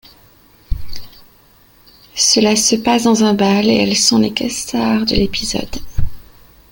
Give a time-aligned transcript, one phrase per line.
[2.15, 5.75] Cela se passe dans un bal et elles sont les Guest-star de l'épisode.